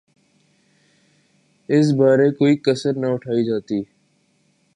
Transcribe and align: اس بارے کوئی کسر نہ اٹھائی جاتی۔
اس 1.69 1.87
بارے 1.97 2.29
کوئی 2.31 2.55
کسر 2.65 2.93
نہ 2.97 3.07
اٹھائی 3.07 3.45
جاتی۔ 3.45 3.79